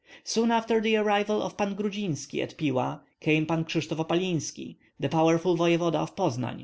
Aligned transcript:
Soon 0.23 0.49
after 0.49 0.81
the 0.81 0.95
arrival 0.95 1.43
of 1.43 1.57
Pan 1.57 1.75
Grudzinski 1.75 2.41
at 2.41 2.57
Pila 2.57 3.03
came 3.19 3.45
Pan 3.45 3.65
Kryshtof 3.65 3.99
Opalinski, 4.03 4.77
the 4.99 5.09
powerful 5.09 5.55
voevoda 5.55 5.99
of 5.99 6.15
Poznan. 6.15 6.59